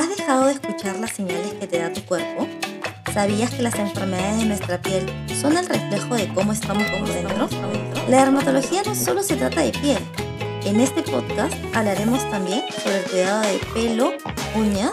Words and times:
¿Has 0.00 0.08
dejado 0.16 0.46
de 0.46 0.52
escuchar 0.52 0.98
las 0.98 1.10
señales 1.10 1.52
que 1.60 1.66
te 1.66 1.78
da 1.78 1.92
tu 1.92 2.00
cuerpo? 2.06 2.48
¿Sabías 3.12 3.50
que 3.50 3.60
las 3.60 3.74
enfermedades 3.74 4.38
de 4.38 4.46
nuestra 4.46 4.80
piel 4.80 5.04
son 5.38 5.58
el 5.58 5.68
reflejo 5.68 6.14
de 6.14 6.26
cómo 6.32 6.52
estamos 6.52 6.84
por 6.84 7.06
dentro? 7.06 7.46
La 8.08 8.20
dermatología 8.20 8.80
no 8.86 8.94
solo 8.94 9.22
se 9.22 9.36
trata 9.36 9.60
de 9.60 9.72
piel. 9.72 9.98
En 10.64 10.80
este 10.80 11.02
podcast 11.02 11.52
hablaremos 11.74 12.18
también 12.30 12.62
sobre 12.82 13.00
el 13.00 13.04
cuidado 13.10 13.42
de 13.42 13.60
pelo, 13.74 14.12
uñas 14.56 14.92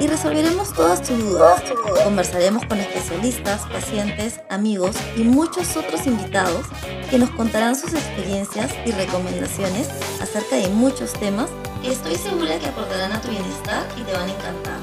y 0.00 0.08
resolveremos 0.08 0.72
todas 0.72 1.02
tus 1.02 1.16
dudas. 1.20 1.62
Conversaremos 2.02 2.66
con 2.66 2.80
especialistas, 2.80 3.60
pacientes, 3.66 4.40
amigos 4.50 4.96
y 5.16 5.22
muchos 5.22 5.76
otros 5.76 6.04
invitados 6.04 6.66
que 7.08 7.18
nos 7.18 7.30
contarán 7.30 7.76
sus 7.76 7.94
experiencias 7.94 8.72
y 8.84 8.90
recomendaciones 8.90 9.88
acerca 10.20 10.56
de 10.56 10.68
muchos 10.70 11.12
temas 11.12 11.48
estoy 11.84 12.16
segura 12.16 12.58
que 12.58 12.66
aportarán 12.66 13.12
a 13.12 13.20
tu 13.20 13.28
bienestar 13.28 13.86
y 13.96 14.02
te 14.02 14.12
van 14.12 14.28
a 14.28 14.32
encantar. 14.32 14.78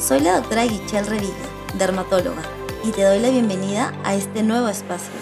Soy 0.00 0.20
la 0.20 0.36
doctora 0.36 0.64
Guichelle 0.64 1.08
Revilla, 1.08 1.32
dermatóloga, 1.78 2.42
y 2.84 2.90
te 2.90 3.02
doy 3.02 3.20
la 3.20 3.30
bienvenida 3.30 3.92
a 4.04 4.14
este 4.14 4.42
nuevo 4.42 4.68
espacio. 4.68 5.12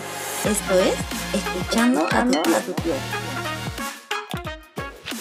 Esto 0.44 0.78
es 0.78 0.94
Escuchando 1.34 2.06
a 2.06 2.24
tu 2.26 2.72
piel. 2.82 2.96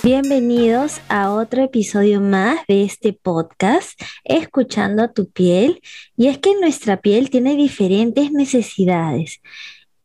Bienvenidos 0.02 1.02
a 1.10 1.34
otro 1.34 1.64
episodio 1.64 2.22
más 2.22 2.66
de 2.68 2.84
este 2.84 3.12
podcast, 3.14 4.00
Escuchando 4.24 5.04
a 5.04 5.12
tu 5.12 5.30
piel. 5.30 5.82
Y 6.16 6.28
es 6.28 6.38
que 6.38 6.56
nuestra 6.60 7.02
piel 7.02 7.30
tiene 7.30 7.56
diferentes 7.56 8.32
necesidades. 8.32 9.42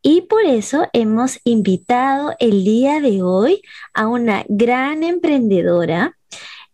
Y 0.07 0.21
por 0.21 0.45
eso 0.45 0.87
hemos 0.93 1.41
invitado 1.45 2.35
el 2.39 2.63
día 2.63 3.01
de 3.01 3.23
hoy 3.23 3.63
a 3.95 4.07
una 4.07 4.45
gran 4.51 5.03
emprendedora. 5.03 6.19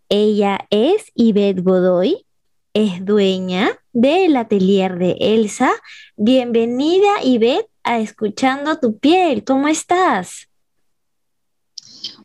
Ella 0.09 0.67
es 0.71 1.13
Yvette 1.15 1.63
Godoy, 1.63 2.27
es 2.75 3.05
dueña 3.05 3.79
del 3.93 4.35
atelier 4.37 4.99
de 4.99 5.17
Elsa. 5.21 5.71
Bienvenida 6.17 7.23
Yvette 7.23 7.71
a 7.85 8.01
Escuchando 8.01 8.81
tu 8.81 8.99
piel. 8.99 9.45
¿Cómo 9.45 9.69
estás? 9.69 10.50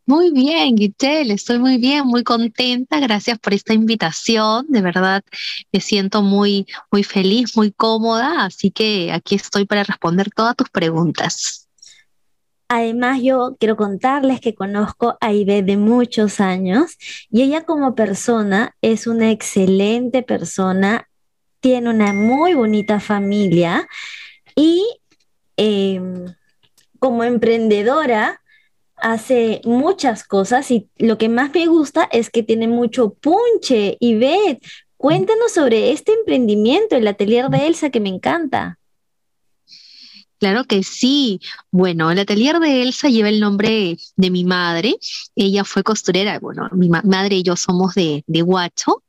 Muy 0.07 0.31
bien, 0.31 0.75
Guitel, 0.75 1.31
estoy 1.31 1.57
muy 1.57 1.77
bien, 1.77 2.05
muy 2.05 2.23
contenta. 2.23 2.99
Gracias 2.99 3.39
por 3.39 3.55
esta 3.55 3.73
invitación. 3.73 4.67
De 4.69 4.81
verdad, 4.81 5.23
me 5.71 5.79
siento 5.79 6.21
muy, 6.21 6.67
muy 6.91 7.03
feliz, 7.03 7.57
muy 7.57 7.71
cómoda. 7.71 8.45
Así 8.45 8.69
que 8.69 9.11
aquí 9.11 9.33
estoy 9.33 9.65
para 9.65 9.83
responder 9.83 10.29
todas 10.29 10.55
tus 10.55 10.69
preguntas. 10.69 11.67
Además, 12.67 13.19
yo 13.23 13.55
quiero 13.59 13.75
contarles 13.77 14.39
que 14.41 14.53
conozco 14.53 15.17
a 15.21 15.33
Ibe 15.33 15.63
de 15.63 15.77
muchos 15.77 16.39
años 16.39 16.97
y 17.31 17.41
ella 17.41 17.63
como 17.63 17.95
persona 17.95 18.75
es 18.81 19.07
una 19.07 19.31
excelente 19.31 20.21
persona, 20.21 21.07
tiene 21.61 21.89
una 21.89 22.13
muy 22.13 22.53
bonita 22.53 22.99
familia 22.99 23.87
y 24.55 24.83
em, 25.57 26.25
como 26.99 27.23
emprendedora 27.23 28.41
hace 28.97 29.61
muchas 29.65 30.23
cosas 30.23 30.71
y 30.71 30.89
lo 30.97 31.17
que 31.17 31.29
más 31.29 31.53
me 31.53 31.67
gusta 31.67 32.07
es 32.11 32.29
que 32.29 32.43
tiene 32.43 32.67
mucho 32.67 33.13
punche. 33.13 33.97
Y 33.99 34.15
Beth, 34.15 34.63
cuéntanos 34.97 35.51
sobre 35.51 35.91
este 35.91 36.13
emprendimiento, 36.13 36.95
el 36.95 37.07
atelier 37.07 37.49
de 37.49 37.67
Elsa, 37.67 37.89
que 37.89 37.99
me 37.99 38.09
encanta. 38.09 38.79
Claro 40.39 40.65
que 40.65 40.83
sí. 40.83 41.39
Bueno, 41.71 42.11
el 42.11 42.19
atelier 42.19 42.59
de 42.59 42.81
Elsa 42.81 43.07
lleva 43.09 43.29
el 43.29 43.39
nombre 43.39 43.97
de 44.15 44.29
mi 44.29 44.43
madre. 44.43 44.95
Ella 45.35 45.63
fue 45.63 45.83
costurera. 45.83 46.39
Bueno, 46.39 46.69
mi 46.73 46.89
madre 46.89 47.37
y 47.37 47.43
yo 47.43 47.55
somos 47.55 47.95
de, 47.95 48.23
de 48.27 48.43
Huacho. 48.43 49.03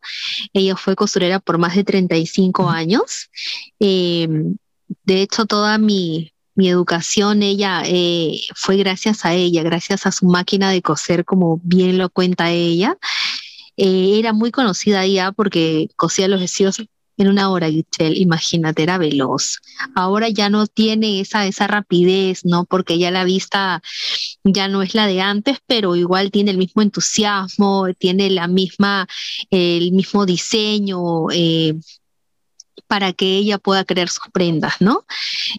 Ella 0.52 0.76
fue 0.76 0.94
costurera 0.94 1.40
por 1.40 1.58
más 1.58 1.74
de 1.74 1.84
35 1.84 2.68
años. 2.70 3.28
Em, 3.80 4.56
de 5.04 5.22
hecho, 5.22 5.46
toda 5.46 5.78
mi, 5.78 6.32
mi 6.56 6.68
educación, 6.68 7.42
ella 7.42 7.82
eh, 7.84 8.40
fue 8.54 8.76
gracias 8.76 9.24
a 9.24 9.34
ella, 9.34 9.62
gracias 9.62 10.06
a 10.06 10.12
su 10.12 10.26
máquina 10.26 10.70
de 10.70 10.82
coser, 10.82 11.24
como 11.24 11.60
bien 11.62 11.98
lo 11.98 12.10
cuenta 12.10 12.50
ella. 12.50 12.96
Eh, 13.76 14.18
era 14.18 14.32
muy 14.32 14.50
conocida 14.50 15.06
ya 15.06 15.32
porque 15.32 15.88
cosía 15.96 16.28
los 16.28 16.40
vestidos 16.40 16.82
en 17.18 17.28
una 17.28 17.50
hora, 17.50 17.70
Gichel, 17.70 18.16
imagínate, 18.16 18.82
era 18.82 18.98
veloz. 18.98 19.60
Ahora 19.94 20.28
ya 20.28 20.50
no 20.50 20.66
tiene 20.66 21.20
esa, 21.20 21.46
esa 21.46 21.66
rapidez, 21.66 22.44
¿no? 22.44 22.64
Porque 22.64 22.98
ya 22.98 23.10
la 23.10 23.24
vista 23.24 23.82
ya 24.44 24.68
no 24.68 24.82
es 24.82 24.94
la 24.94 25.06
de 25.06 25.20
antes, 25.22 25.58
pero 25.66 25.96
igual 25.96 26.30
tiene 26.30 26.50
el 26.50 26.58
mismo 26.58 26.82
entusiasmo, 26.82 27.86
tiene 27.98 28.30
la 28.30 28.48
misma, 28.48 29.08
el 29.50 29.92
mismo 29.92 30.26
diseño, 30.26 31.30
eh, 31.32 31.74
para 32.86 33.12
que 33.12 33.36
ella 33.36 33.58
pueda 33.58 33.84
crear 33.84 34.08
sus 34.08 34.28
prendas, 34.32 34.74
¿no? 34.80 35.04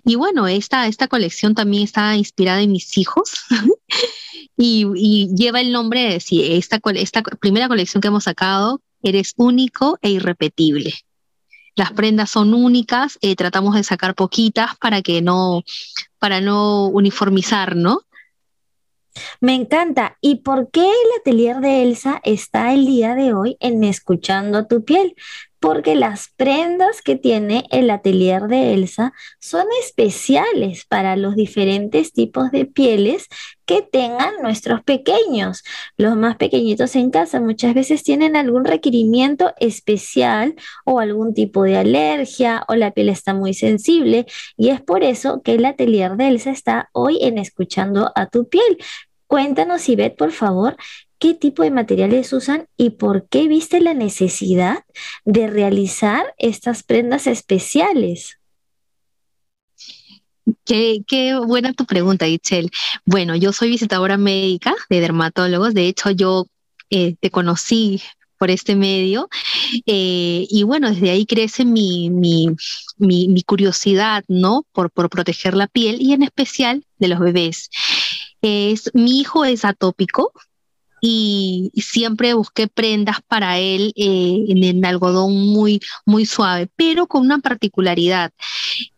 Y 0.05 0.15
bueno, 0.15 0.47
esta, 0.47 0.87
esta 0.87 1.07
colección 1.07 1.55
también 1.55 1.83
está 1.83 2.15
inspirada 2.15 2.61
en 2.61 2.71
mis 2.71 2.97
hijos 2.97 3.31
y, 4.57 5.27
lleva 5.35 5.61
el 5.61 5.71
nombre 5.71 6.01
de 6.01 6.19
sí, 6.19 6.43
esta, 6.53 6.79
esta 6.95 7.21
primera 7.21 7.67
colección 7.67 8.01
que 8.01 8.07
hemos 8.07 8.25
sacado, 8.25 8.81
Eres 9.03 9.33
único 9.37 9.99
e 10.01 10.09
irrepetible. 10.09 10.91
Las 11.75 11.91
prendas 11.91 12.31
son 12.31 12.55
únicas, 12.55 13.19
eh, 13.21 13.35
tratamos 13.35 13.75
de 13.75 13.83
sacar 13.83 14.15
poquitas 14.15 14.75
para 14.77 15.03
que 15.03 15.21
no, 15.21 15.61
para 16.17 16.41
no 16.41 16.87
uniformizar, 16.87 17.75
¿no? 17.75 18.01
Me 19.39 19.53
encanta. 19.53 20.17
¿Y 20.21 20.37
por 20.37 20.71
qué 20.71 20.81
el 20.81 21.19
atelier 21.19 21.57
de 21.57 21.83
Elsa 21.83 22.19
está 22.23 22.73
el 22.73 22.85
día 22.85 23.15
de 23.15 23.33
hoy 23.33 23.57
en 23.59 23.83
Escuchando 23.83 24.65
tu 24.65 24.83
piel? 24.83 25.15
Porque 25.67 25.95
las 25.95 26.29
prendas 26.37 27.01
que 27.01 27.17
tiene 27.17 27.65
el 27.71 27.89
atelier 27.89 28.43
de 28.43 28.73
Elsa 28.73 29.11
son 29.41 29.65
especiales 29.83 30.85
para 30.85 31.17
los 31.17 31.35
diferentes 31.35 32.13
tipos 32.13 32.51
de 32.51 32.63
pieles 32.63 33.27
que 33.65 33.81
tengan 33.81 34.35
nuestros 34.41 34.81
pequeños. 34.81 35.65
Los 35.97 36.15
más 36.15 36.37
pequeñitos 36.37 36.95
en 36.95 37.11
casa 37.11 37.41
muchas 37.41 37.73
veces 37.73 38.03
tienen 38.03 38.37
algún 38.37 38.63
requerimiento 38.63 39.51
especial 39.59 40.55
o 40.85 41.01
algún 41.01 41.33
tipo 41.33 41.63
de 41.63 41.75
alergia 41.75 42.63
o 42.69 42.75
la 42.75 42.91
piel 42.91 43.09
está 43.09 43.33
muy 43.33 43.53
sensible 43.53 44.25
y 44.55 44.69
es 44.69 44.79
por 44.79 45.03
eso 45.03 45.41
que 45.41 45.55
el 45.55 45.65
atelier 45.65 46.15
de 46.15 46.29
Elsa 46.29 46.51
está 46.51 46.87
hoy 46.93 47.19
en 47.21 47.37
Escuchando 47.39 48.13
a 48.15 48.27
tu 48.27 48.47
piel. 48.47 48.77
Cuéntanos, 49.27 49.89
Ivette, 49.89 50.15
por 50.15 50.31
favor, 50.31 50.77
qué 51.19 51.33
tipo 51.33 51.63
de 51.63 51.71
materiales 51.71 52.31
usan 52.33 52.67
y 52.77 52.91
por 52.91 53.27
qué 53.27 53.47
viste 53.47 53.81
la 53.81 53.93
necesidad 53.93 54.83
de 55.25 55.47
realizar 55.47 56.33
estas 56.37 56.83
prendas 56.83 57.27
especiales. 57.27 58.37
Qué, 60.65 61.35
buena 61.45 61.73
tu 61.73 61.85
pregunta, 61.85 62.27
Itzel. 62.27 62.69
Bueno, 63.05 63.35
yo 63.35 63.51
soy 63.51 63.69
visitadora 63.69 64.17
médica 64.17 64.73
de 64.89 65.01
dermatólogos. 65.01 65.73
De 65.73 65.87
hecho, 65.87 66.11
yo 66.11 66.45
eh, 66.89 67.15
te 67.19 67.31
conocí 67.31 68.01
por 68.37 68.51
este 68.51 68.75
medio. 68.75 69.29
Eh, 69.85 70.47
y 70.49 70.63
bueno, 70.63 70.89
desde 70.89 71.09
ahí 71.09 71.25
crece 71.25 71.65
mi, 71.65 72.09
mi, 72.09 73.43
curiosidad, 73.45 74.23
¿no? 74.27 74.65
Por, 74.71 74.91
por, 74.91 75.09
proteger 75.09 75.53
la 75.55 75.67
piel 75.67 76.01
y 76.01 76.13
en 76.13 76.23
especial 76.23 76.85
de 76.97 77.07
los 77.07 77.19
bebés. 77.19 77.69
Es, 78.41 78.91
mi 78.93 79.19
hijo 79.19 79.45
es 79.45 79.65
atópico, 79.65 80.31
y 81.01 81.71
siempre 81.75 82.33
busqué 82.33 82.67
prendas 82.67 83.17
para 83.27 83.59
él 83.59 83.93
eh, 83.95 84.45
en, 84.47 84.85
algodón 84.85 85.33
muy, 85.33 85.79
muy 86.05 86.25
suave, 86.25 86.69
pero 86.75 87.07
con 87.07 87.21
una 87.21 87.39
particularidad 87.39 88.31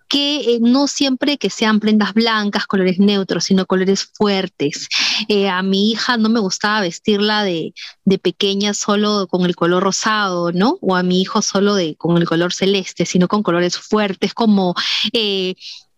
que 0.07 0.55
eh, 0.55 0.59
no 0.59 0.87
siempre 0.87 1.37
que 1.37 1.51
sean 1.51 1.79
prendas 1.79 2.13
blancas, 2.13 2.65
colores 2.65 2.97
neutros, 2.97 3.43
sino 3.43 3.67
colores 3.67 4.09
fuertes. 4.13 4.89
Eh, 5.27 5.47
a 5.47 5.61
mi 5.61 5.91
hija 5.91 6.17
no 6.17 6.29
me 6.29 6.39
gustaba 6.39 6.81
vestirla 6.81 7.43
de, 7.43 7.73
de, 8.05 8.17
pequeña 8.17 8.73
solo 8.73 9.27
con 9.27 9.45
el 9.45 9.55
color 9.55 9.83
rosado, 9.83 10.51
¿no? 10.51 10.79
O 10.81 10.95
a 10.95 11.03
mi 11.03 11.21
hijo 11.21 11.43
solo 11.43 11.75
de, 11.75 11.95
con 11.95 12.17
el 12.17 12.27
color 12.27 12.53
celeste, 12.53 13.05
sino 13.05 13.27
con 13.27 13.43
colores 13.43 13.77
fuertes 13.77 14.33
como 14.33 14.73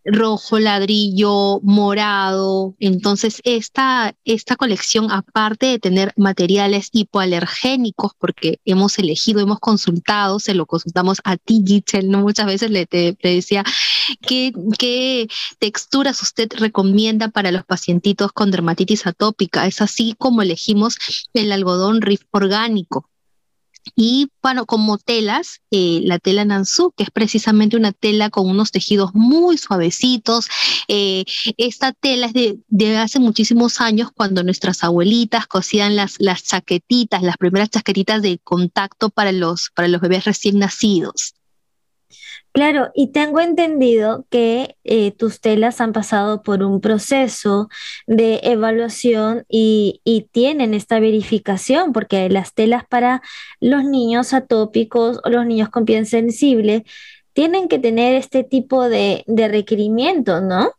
rojo, 0.06 0.59
ladrillo, 0.59 1.59
morado. 1.63 2.75
Entonces, 2.80 3.42
esta, 3.44 4.15
esta 4.25 4.56
colección, 4.56 5.12
aparte 5.12 5.68
de 5.68 5.80
tener 5.80 6.13
materiales 6.18 6.89
hipoalergénicos, 6.92 8.12
porque 8.18 8.59
hemos 8.65 8.98
elegido, 9.00 9.39
hemos 9.39 9.59
consultado, 9.59 10.39
se 10.39 10.53
lo 10.53 10.65
consultamos 10.65 11.19
a 11.24 11.38
ti, 11.38 11.63
¿no? 12.03 12.21
Muchas 12.21 12.45
veces 12.45 12.71
le, 12.71 12.86
te, 12.86 13.15
decía, 13.21 13.63
¿qué, 14.21 14.51
¿qué 14.77 15.27
texturas 15.59 16.21
usted 16.21 16.50
recomienda 16.57 17.30
para 17.30 17.51
los 17.51 17.63
pacientitos 17.65 18.31
con 18.31 18.51
dermatitis 18.51 19.07
atópica? 19.07 19.68
Es 19.68 19.81
así 19.81 20.15
como 20.18 20.42
elegimos 20.42 20.98
el 21.33 21.51
algodón 21.51 22.01
riff 22.01 22.24
orgánico 22.31 23.12
y 23.95 24.30
bueno, 24.42 24.66
como 24.66 24.98
telas, 24.98 25.62
eh, 25.72 26.01
la 26.04 26.19
tela 26.19 26.45
Nansú, 26.45 26.94
que 26.95 27.04
es 27.04 27.12
precisamente 27.12 27.78
una 27.78 27.92
tela 27.92 28.30
con 28.30 28.50
unos 28.50 28.72
tejidos 28.72 29.12
muy 29.13 29.57
suavecitos. 29.57 30.48
Eh, 30.88 31.25
esta 31.57 31.92
tela 31.92 32.28
es 32.28 32.33
de, 32.33 32.98
hace 32.98 33.19
muchísimos 33.19 33.81
años 33.81 34.10
cuando 34.13 34.44
nuestras 34.44 34.83
abuelitas 34.83 35.48
cosían 35.48 35.95
las, 35.95 36.16
las 36.19 36.44
chaquetitas, 36.44 37.24
las 37.24 37.38
primeras 37.38 37.69
chaquetitas 37.69 38.22
de 38.22 38.39
contacto 38.44 39.10
para 39.10 39.31
los, 39.31 39.69
para 39.75 39.88
los 39.88 40.01
bebés 40.01 40.25
recién 40.25 40.60
nacidos. 40.60 41.34
Claro, 42.54 42.92
y 42.94 43.12
tengo 43.12 43.40
entendido 43.40 44.25
que 44.30 44.75
eh, 44.84 45.12
tus 45.12 45.40
telas 45.40 45.80
han 45.80 45.94
pasado 45.94 46.44
por 46.44 46.63
un 46.63 46.81
proceso 46.81 47.69
de 48.08 48.42
evaluación 48.44 49.46
y, 49.48 50.02
y, 50.04 50.24
tienen 50.31 50.74
esta 50.74 51.00
verificación, 51.00 51.94
porque 51.94 52.30
las 52.30 52.54
telas 52.54 52.86
para 52.86 53.22
los 53.62 53.86
niños 53.86 54.34
atópicos 54.34 55.19
o 55.24 55.30
los 55.30 55.46
niños 55.46 55.69
con 55.69 55.86
piel 55.86 56.06
sensible 56.06 56.84
tienen 57.34 57.68
que 57.69 57.80
tener 57.80 58.16
este 58.16 58.44
tipo 58.44 58.90
de, 58.90 59.24
de 59.28 59.48
requerimientos, 59.48 60.42
¿no? 60.44 60.72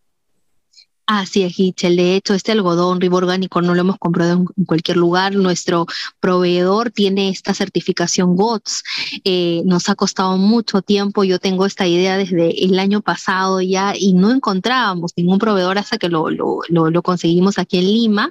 Así 1.07 1.43
es, 1.43 1.59
Hitchell. 1.59 1.97
De 1.97 2.15
hecho, 2.15 2.33
este 2.33 2.53
algodón 2.53 3.01
ribo 3.01 3.17
orgánico 3.17 3.61
no 3.61 3.75
lo 3.75 3.81
hemos 3.81 3.99
comprado 3.99 4.35
en, 4.35 4.65
cualquier 4.65 4.97
lugar. 4.97 5.35
Nuestro 5.35 5.87
proveedor 6.21 6.91
tiene 6.91 7.29
esta 7.29 7.55
certificación 7.55 8.37
GOTS. 8.37 8.85
Eh, 9.25 9.63
nos 9.65 9.89
ha 9.89 9.97
costado 9.97 10.37
mucho 10.37 10.81
tiempo. 10.81 11.25
Yo 11.25 11.41
tengo 11.41 11.67
esta 11.67 11.89
idea 11.89 12.17
desde 12.17 12.65
el 12.65 12.79
año 12.79 13.01
pasado 13.01 13.61
ya 13.61 13.95
y 13.97 14.13
no 14.13 14.31
encontrábamos 14.31 15.13
ningún 15.17 15.39
proveedor 15.39 15.77
hasta 15.77 15.99
que 15.99 16.09
lo, 16.09 16.31
lo, 16.31 17.03
conseguimos 17.03 17.59
aquí 17.59 17.79
en 17.79 17.85
Lima. 17.85 18.31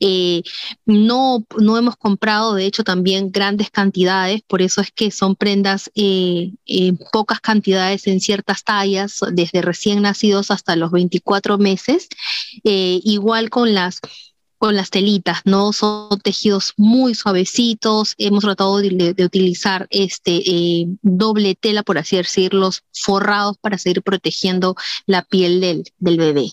Eh, 0.00 0.42
no, 0.86 1.44
no 1.56 1.78
hemos 1.78 1.96
comprado, 1.96 2.54
de 2.54 2.66
hecho, 2.66 2.82
también 2.82 3.30
grandes 3.30 3.70
cantidades. 3.70 4.42
Por 4.42 4.60
eso 4.60 4.80
es 4.80 4.90
que 4.90 5.12
son 5.12 5.36
prendas 5.36 5.88
eh, 5.94 6.52
en 6.66 6.98
pocas 7.12 7.40
cantidades 7.40 8.08
en 8.08 8.20
ciertas 8.20 8.64
tallas, 8.64 9.20
desde 9.32 9.62
recién 9.62 10.02
nacidos 10.02 10.50
hasta 10.50 10.74
los 10.74 10.90
24 10.90 11.58
meses 11.58 12.07
eh, 12.64 13.00
igual 13.04 13.50
con 13.50 13.74
las 13.74 14.00
con 14.58 14.74
las 14.74 14.90
telitas, 14.90 15.42
¿no? 15.44 15.72
Son 15.72 16.18
tejidos 16.20 16.74
muy 16.76 17.14
suavecitos. 17.14 18.14
Hemos 18.18 18.42
tratado 18.42 18.78
de, 18.78 19.14
utilizar 19.24 19.86
este 19.90 20.42
eh, 20.44 20.86
doble 21.00 21.54
tela, 21.54 21.84
por 21.84 21.96
así 21.96 22.16
decirlo, 22.16 22.70
forrados 22.92 23.56
para 23.58 23.78
seguir 23.78 24.02
protegiendo 24.02 24.74
la 25.06 25.22
piel 25.22 25.60
del, 25.60 25.84
del 25.98 26.18
bebé. 26.18 26.52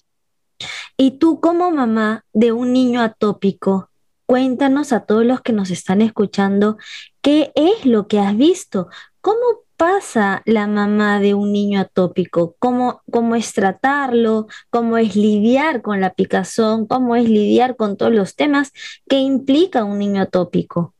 Y 0.98 1.12
tú 1.18 1.40
como 1.40 1.72
mamá 1.72 2.24
de 2.32 2.52
un 2.52 2.74
niño 2.74 3.02
atópico, 3.02 3.90
cuéntanos 4.26 4.94
a 4.94 5.02
todos 5.02 5.26
los 5.26 5.42
que 5.42 5.54
nos 5.54 5.72
están 5.72 6.02
escuchando 6.02 6.78
qué 7.22 7.52
es 7.56 7.86
lo 7.86 8.08
que 8.08 8.20
has 8.20 8.38
visto, 8.38 8.88
cómo 9.20 9.65
pasa 9.78 10.42
la 10.46 10.68
mamá 10.68 11.20
de 11.20 11.34
un 11.34 11.52
niño 11.52 11.82
atópico, 11.82 12.56
cómo, 12.60 13.02
cómo 13.12 13.36
es 13.36 13.54
tratarlo, 13.54 14.48
cómo 14.70 14.98
es 14.98 15.16
lidiar 15.16 15.82
con 15.82 16.02
la 16.02 16.14
picazón, 16.14 16.88
cómo 16.88 17.16
es 17.16 17.30
lidiar 17.30 17.76
con 17.76 17.98
todos 17.98 18.14
los 18.14 18.36
temas 18.36 18.72
que 19.08 19.20
implica 19.20 19.84
un 19.84 20.00
niño 20.00 20.22
atópico. 20.22 20.94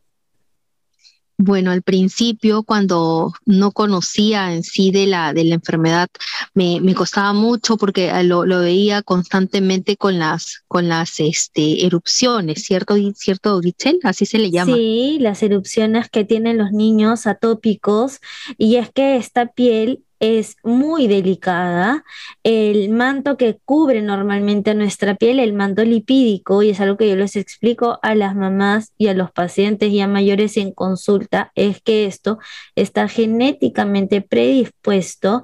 Bueno, 1.38 1.72
al 1.72 1.82
principio, 1.82 2.64
cuando 2.64 3.34
no 3.46 3.72
conocía 3.72 4.54
en 4.54 4.64
sí 4.64 4.92
de 4.92 5.06
la, 5.06 5.34
de 5.34 5.44
la 5.44 5.56
enfermedad, 5.56 6.08
me, 6.54 6.80
me 6.80 6.96
costaba 6.96 7.34
mucho 7.34 7.76
porque 7.76 8.10
lo, 8.24 8.46
lo, 8.46 8.60
veía 8.60 9.02
constantemente 9.02 9.98
con 9.98 10.18
las, 10.18 10.64
con 10.70 10.88
las 10.88 11.20
este, 11.20 11.86
erupciones, 11.86 12.64
¿cierto, 12.64 12.96
¿cierto, 13.16 13.60
Gichel? 13.60 14.00
Así 14.04 14.26
se 14.26 14.40
le 14.40 14.50
llama. 14.50 14.76
Sí, 14.76 15.18
las 15.20 15.44
erupciones 15.44 16.10
que 16.10 16.24
tienen 16.24 16.58
los 16.58 16.72
niños 16.72 17.28
atópicos, 17.28 18.22
y 18.58 18.78
es 18.78 18.90
que 18.92 19.18
esta 19.18 19.48
piel 19.48 20.05
es 20.20 20.58
muy 20.64 21.08
delicada. 21.08 22.04
El 22.44 22.90
manto 22.90 23.38
que 23.38 23.60
cubre 23.66 24.02
normalmente 24.02 24.74
nuestra 24.76 25.16
piel, 25.16 25.40
el 25.40 25.54
manto 25.54 25.84
lipídico, 25.84 26.64
y 26.64 26.70
es 26.72 26.80
algo 26.80 26.98
que 26.98 27.10
yo 27.10 27.16
les 27.16 27.36
explico 27.36 28.00
a 28.02 28.16
las 28.16 28.36
mamás 28.36 28.94
y 28.98 29.08
a 29.08 29.14
los 29.14 29.32
pacientes 29.32 29.92
ya 29.92 30.08
mayores 30.08 30.58
en 30.58 30.72
consulta, 30.72 31.52
es 31.56 31.82
que 31.82 32.06
esto 32.06 32.40
está 32.76 33.08
genéticamente 33.08 34.22
predispuesto 34.22 35.44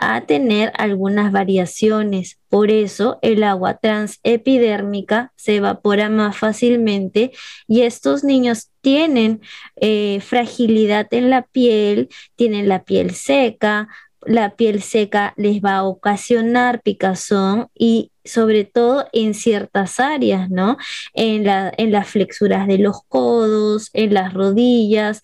a 0.00 0.22
tener 0.22 0.72
algunas 0.76 1.30
variaciones. 1.30 2.38
Por 2.48 2.70
eso 2.70 3.18
el 3.20 3.44
agua 3.44 3.78
transepidérmica 3.78 5.32
se 5.36 5.56
evapora 5.56 6.08
más 6.08 6.38
fácilmente 6.38 7.32
y 7.68 7.82
estos 7.82 8.24
niños 8.24 8.70
tienen 8.80 9.42
eh, 9.76 10.20
fragilidad 10.22 11.06
en 11.12 11.28
la 11.28 11.42
piel, 11.42 12.08
tienen 12.34 12.66
la 12.66 12.82
piel 12.82 13.14
seca, 13.14 13.88
la 14.22 14.56
piel 14.56 14.82
seca 14.82 15.34
les 15.36 15.60
va 15.62 15.76
a 15.76 15.84
ocasionar 15.84 16.80
picazón 16.82 17.68
y 17.74 18.10
sobre 18.24 18.64
todo 18.64 19.06
en 19.12 19.34
ciertas 19.34 20.00
áreas, 20.00 20.50
¿no? 20.50 20.76
En, 21.14 21.46
en 21.46 21.92
las 21.92 22.08
flexuras 22.08 22.66
de 22.66 22.78
los 22.78 23.02
codos, 23.08 23.90
en 23.92 24.14
las 24.14 24.32
rodillas, 24.32 25.20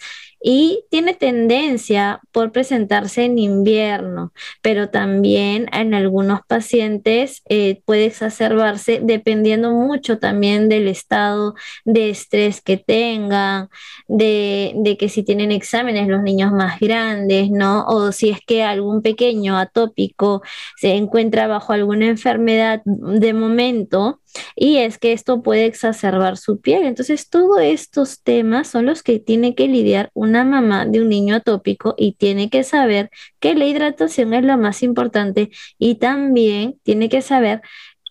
y 0.48 0.84
tiene 0.90 1.12
tendencia 1.12 2.20
por 2.30 2.52
presentarse 2.52 3.24
en 3.24 3.36
invierno, 3.36 4.32
pero 4.62 4.90
también 4.90 5.66
en 5.72 5.92
algunos 5.92 6.38
pacientes 6.46 7.42
eh, 7.48 7.82
puede 7.84 8.06
exacerbarse 8.06 9.00
dependiendo 9.02 9.72
mucho 9.72 10.20
también 10.20 10.68
del 10.68 10.86
estado 10.86 11.56
de 11.84 12.10
estrés 12.10 12.60
que 12.60 12.76
tengan, 12.76 13.70
de, 14.06 14.72
de 14.76 14.96
que 14.96 15.08
si 15.08 15.24
tienen 15.24 15.50
exámenes 15.50 16.06
los 16.06 16.22
niños 16.22 16.52
más 16.52 16.78
grandes, 16.78 17.50
¿no? 17.50 17.84
O 17.88 18.12
si 18.12 18.30
es 18.30 18.38
que 18.46 18.62
algún 18.62 19.02
pequeño 19.02 19.58
atópico 19.58 20.42
se 20.76 20.94
encuentra 20.94 21.48
bajo 21.48 21.72
alguna 21.72 22.06
enfermedad 22.06 22.82
de 22.84 23.32
momento, 23.32 24.20
y 24.54 24.78
es 24.78 24.98
que 24.98 25.12
esto 25.12 25.42
puede 25.42 25.66
exacerbar 25.66 26.36
su 26.36 26.60
piel. 26.60 26.84
Entonces, 26.84 27.28
todos 27.28 27.60
estos 27.60 28.22
temas 28.22 28.68
son 28.68 28.86
los 28.86 29.02
que 29.02 29.18
tiene 29.18 29.54
que 29.54 29.68
lidiar 29.68 30.10
una 30.14 30.44
mamá 30.44 30.86
de 30.86 31.00
un 31.00 31.08
niño 31.08 31.36
atópico 31.36 31.94
y 31.96 32.12
tiene 32.12 32.50
que 32.50 32.64
saber 32.64 33.10
que 33.40 33.54
la 33.54 33.66
hidratación 33.66 34.34
es 34.34 34.44
lo 34.44 34.56
más 34.58 34.82
importante 34.82 35.50
y 35.78 35.96
también 35.96 36.78
tiene 36.82 37.08
que 37.08 37.22
saber 37.22 37.62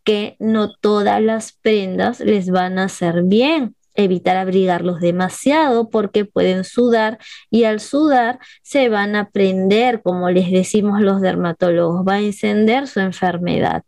que 0.03 0.35
no 0.39 0.73
todas 0.73 1.21
las 1.21 1.53
prendas 1.53 2.19
les 2.19 2.49
van 2.49 2.79
a 2.79 2.85
hacer 2.85 3.23
bien 3.23 3.75
evitar 3.95 4.37
abrigarlos 4.37 4.99
demasiado 4.99 5.89
porque 5.89 6.25
pueden 6.25 6.63
sudar 6.63 7.17
y 7.49 7.63
al 7.63 7.79
sudar 7.79 8.39
se 8.61 8.89
van 8.89 9.15
a 9.15 9.29
prender, 9.29 10.01
como 10.01 10.29
les 10.29 10.51
decimos 10.51 11.01
los 11.01 11.21
dermatólogos, 11.21 12.05
va 12.07 12.15
a 12.15 12.21
encender 12.21 12.87
su 12.87 12.99
enfermedad. 12.99 13.83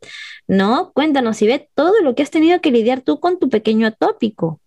¿No? 0.48 0.92
Cuéntanos, 0.94 1.40
ve 1.42 1.70
todo 1.76 1.94
lo 2.02 2.16
que 2.16 2.24
has 2.24 2.32
tenido 2.32 2.62
que 2.62 2.72
lidiar 2.72 3.02
tú 3.02 3.20
con 3.20 3.38
tu 3.38 3.50
pequeño 3.50 3.88
atópico. 3.88 4.62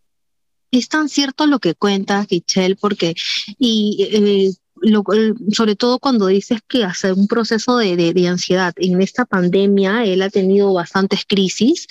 Es 0.71 0.89
tan 0.89 1.09
cierto 1.09 1.47
lo 1.47 1.59
que 1.59 1.75
cuentas, 1.75 2.27
Gichel, 2.29 2.77
porque 2.77 3.15
y 3.59 4.09
eh, 4.13 4.51
sobre 5.53 5.77
todo 5.77 5.99
cuando 5.99 6.27
dices 6.27 6.61
que 6.67 6.85
hace 6.85 7.13
un 7.13 7.29
proceso 7.29 7.77
de, 7.77 7.97
de, 7.97 8.29
ansiedad. 8.29 8.73
En 8.77 9.01
esta 9.03 9.25
pandemia 9.25 10.05
él 10.05 10.23
ha 10.23 10.31
tenido 10.31 10.73
bastantes 10.73 11.25
crisis 11.27 11.87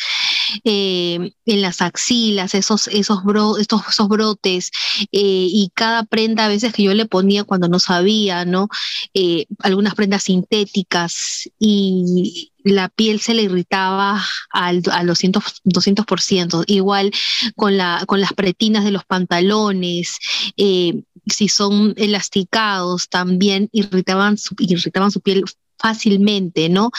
eh, 0.63 1.31
en 1.45 1.61
las 1.61 1.81
axilas, 1.81 2.55
esos, 2.55 2.87
esos, 2.87 3.19
estos, 3.59 3.81
esos 3.89 4.07
brotes, 4.07 4.71
eh, 5.11 5.47
y 5.51 5.71
cada 5.73 6.03
prenda 6.03 6.45
a 6.45 6.47
veces 6.47 6.73
que 6.73 6.83
yo 6.83 6.93
le 6.93 7.05
ponía 7.05 7.43
cuando 7.43 7.67
no 7.67 7.79
sabía, 7.79 8.45
¿no? 8.45 8.69
Eh, 9.13 9.45
algunas 9.59 9.95
prendas 9.95 10.23
sintéticas 10.23 11.49
y 11.59 12.51
la 12.63 12.89
piel 12.89 13.19
se 13.19 13.33
le 13.33 13.43
irritaba 13.43 14.23
al, 14.51 14.81
al 14.91 15.07
200%, 15.07 15.41
200%, 15.63 16.63
igual 16.67 17.11
con, 17.55 17.77
la, 17.77 18.03
con 18.05 18.21
las 18.21 18.33
pretinas 18.33 18.83
de 18.83 18.91
los 18.91 19.05
pantalones, 19.05 20.17
si 20.55 21.47
son 21.47 21.93
elasticados, 21.97 23.07
también 23.09 23.69
irritaban 23.71 24.37
su, 24.37 24.55
irritaban 24.59 25.11
su 25.11 25.21
piel 25.21 25.43
fácilmente, 25.77 26.69
¿no? 26.69 26.91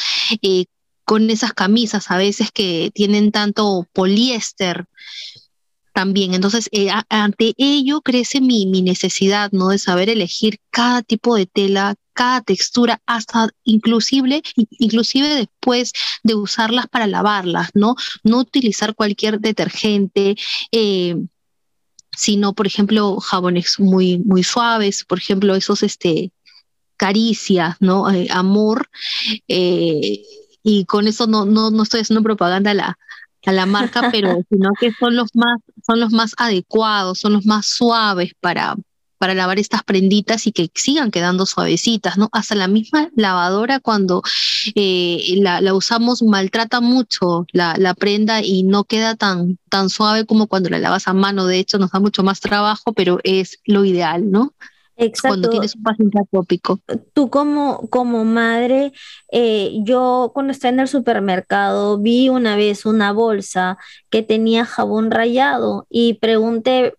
Con 1.04 1.30
esas 1.30 1.52
camisas 1.52 2.10
a 2.10 2.18
veces 2.18 2.50
que 2.52 2.90
tienen 2.94 3.32
tanto 3.32 3.86
poliéster 3.92 4.86
también. 5.92 6.34
Entonces, 6.34 6.68
eh, 6.72 6.88
ante 7.08 7.54
ello 7.58 8.00
crece 8.00 8.40
mi, 8.40 8.66
mi, 8.66 8.82
necesidad, 8.82 9.50
¿no? 9.52 9.68
De 9.68 9.78
saber 9.78 10.08
elegir 10.08 10.58
cada 10.70 11.02
tipo 11.02 11.36
de 11.36 11.46
tela, 11.46 11.94
cada 12.12 12.40
textura, 12.40 13.00
hasta 13.06 13.50
inclusive, 13.64 14.42
inclusive 14.78 15.28
después 15.28 15.92
de 16.22 16.34
usarlas 16.34 16.86
para 16.88 17.06
lavarlas, 17.06 17.70
¿no? 17.74 17.96
No 18.22 18.38
utilizar 18.38 18.94
cualquier 18.94 19.40
detergente. 19.40 20.36
Eh, 20.72 21.16
sino, 22.16 22.54
por 22.54 22.66
ejemplo, 22.66 23.20
jabones 23.20 23.78
muy, 23.78 24.18
muy 24.18 24.42
suaves, 24.42 25.04
por 25.04 25.18
ejemplo, 25.18 25.54
esos 25.54 25.82
este, 25.82 26.32
caricias, 26.96 27.76
¿no? 27.80 28.10
Eh, 28.10 28.26
amor, 28.30 28.90
y 30.62 30.84
con 30.84 31.06
eso 31.06 31.26
no, 31.26 31.44
no, 31.44 31.70
no 31.70 31.82
estoy 31.82 32.00
haciendo 32.00 32.22
propaganda 32.22 32.72
a 32.72 32.74
la, 32.74 32.98
a 33.46 33.52
la 33.52 33.66
marca, 33.66 34.02
pero 34.12 34.42
sino 34.48 34.70
que 34.78 34.92
son 34.92 35.16
los 35.16 35.34
más, 35.34 35.60
son 35.86 36.00
los 36.00 36.12
más 36.12 36.34
adecuados, 36.36 37.18
son 37.18 37.32
los 37.32 37.46
más 37.46 37.66
suaves 37.66 38.32
para, 38.40 38.76
para 39.20 39.34
lavar 39.34 39.58
estas 39.58 39.82
prenditas 39.82 40.46
y 40.46 40.52
que 40.52 40.70
sigan 40.74 41.10
quedando 41.10 41.44
suavecitas, 41.44 42.16
¿no? 42.16 42.30
Hasta 42.32 42.54
la 42.54 42.68
misma 42.68 43.10
lavadora 43.14 43.78
cuando 43.78 44.22
eh, 44.74 45.34
la, 45.36 45.74
usamos 45.74 46.22
maltrata 46.22 46.80
mucho 46.80 47.46
la, 47.52 47.94
prenda 47.98 48.42
y 48.42 48.62
no 48.62 48.84
queda 48.84 49.16
tan, 49.16 49.58
tan 49.68 49.90
suave 49.90 50.24
como 50.24 50.46
cuando 50.46 50.70
la 50.70 50.78
lavas 50.78 51.06
a 51.06 51.12
mano. 51.12 51.46
De 51.46 51.58
hecho, 51.58 51.78
nos 51.78 51.90
da 51.90 52.00
mucho 52.00 52.22
más 52.22 52.40
trabajo, 52.40 52.94
pero 52.94 53.18
es 53.22 53.58
lo 53.66 53.84
ideal, 53.84 54.30
¿no? 54.30 54.54
Exacto. 55.00 55.28
Cuando 55.28 55.50
tienes 55.50 55.74
un 55.74 55.82
paciente 55.82 56.18
atópico. 56.20 56.80
Tú 57.14 57.30
como, 57.30 57.88
como 57.88 58.24
madre, 58.24 58.92
eh, 59.32 59.72
yo 59.82 60.30
cuando 60.34 60.52
estaba 60.52 60.74
en 60.74 60.80
el 60.80 60.88
supermercado 60.88 61.98
vi 61.98 62.28
una 62.28 62.54
vez 62.56 62.84
una 62.84 63.12
bolsa 63.12 63.78
que 64.10 64.22
tenía 64.22 64.64
jabón 64.66 65.10
rayado 65.10 65.86
y 65.88 66.14
pregunté 66.14 66.94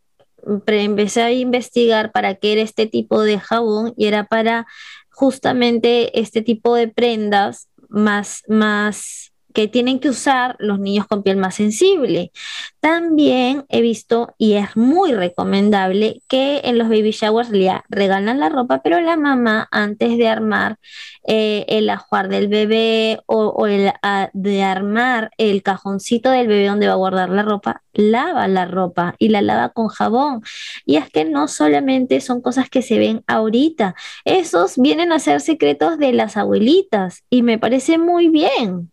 empecé 0.66 1.22
a 1.22 1.32
investigar 1.32 2.12
para 2.12 2.34
qué 2.34 2.54
era 2.54 2.62
este 2.62 2.88
tipo 2.88 3.22
de 3.22 3.40
jabón 3.40 3.94
y 3.96 4.08
era 4.08 4.26
para 4.26 4.66
justamente 5.12 6.20
este 6.20 6.42
tipo 6.42 6.76
de 6.76 6.88
prendas 6.88 7.70
más, 7.90 8.42
más 8.48 9.31
que 9.54 9.68
tienen 9.68 10.00
que 10.00 10.10
usar 10.10 10.56
los 10.60 10.80
niños 10.80 11.08
con 11.08 11.24
piel 11.24 11.38
más 11.38 11.56
sensible. 11.56 12.32
También 12.80 13.66
he 13.70 13.82
visto 13.82 14.34
y 14.38 14.54
es 14.54 14.76
muy 14.76 15.14
recomendable 15.14 16.22
que 16.28 16.62
en 16.64 16.78
los 16.78 16.90
baby 16.90 17.12
showers 17.12 17.50
le 17.50 17.72
regalan 17.90 18.40
la 18.40 18.50
ropa, 18.50 18.82
pero 18.84 19.00
la 19.02 19.18
mamá 19.18 19.68
antes 19.72 20.18
de 20.18 20.28
armar 20.28 20.78
eh, 21.24 21.66
el 21.68 21.90
ajuar 21.90 22.30
del 22.30 22.48
bebé 22.48 23.20
o, 23.28 23.68
el, 23.68 23.92
de 24.34 24.64
armar 24.64 25.32
el 25.38 25.62
cajoncito 25.62 26.32
del 26.32 26.48
bebé 26.48 26.68
donde 26.68 26.88
va 26.88 26.94
a 26.94 26.96
guardar 26.96 27.30
la 27.30 27.44
ropa, 27.44 27.84
lava 27.94 28.48
la 28.48 28.66
ropa 28.66 29.16
y 29.20 29.30
la 29.30 29.42
lava 29.42 29.70
con 29.70 29.88
jabón. 29.88 30.42
Y 30.86 30.98
es 30.98 31.10
que 31.10 31.26
no 31.26 31.48
solamente 31.48 32.22
son 32.22 32.42
cosas 32.42 32.70
que 32.70 32.82
se 32.82 32.98
ven 32.98 33.24
ahorita, 33.28 33.96
esos 34.26 34.78
vienen 34.78 35.12
a 35.12 35.20
ser 35.20 35.42
secretos 35.42 35.98
de 36.00 36.14
las 36.14 36.38
abuelitas 36.38 37.24
y 37.30 37.44
me 37.44 37.60
parece 37.60 37.98
muy 37.98 38.30
bien. 38.30 38.91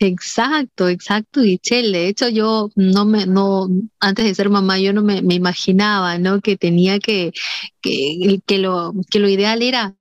Exacto, 0.00 0.88
exacto, 0.88 1.40
Michelle. 1.40 1.90
De 1.90 2.08
hecho, 2.08 2.28
yo 2.28 2.70
no 2.76 3.04
me, 3.04 3.26
no, 3.26 3.68
antes 4.00 4.24
de 4.24 4.34
ser 4.34 4.48
mamá, 4.48 4.78
yo 4.78 4.92
no 4.92 5.02
me, 5.02 5.18
imaginaba, 5.34 6.18
¿no? 6.18 6.40
Que 6.40 6.56
tenía 6.56 7.00
que, 7.00 7.32
que, 7.80 8.40
que, 8.46 8.58
lo, 8.58 8.94
que 9.10 9.18
lo 9.18 9.28
ideal 9.28 9.62
era 9.62 9.96